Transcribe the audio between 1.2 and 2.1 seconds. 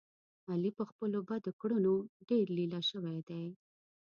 بدو کړنو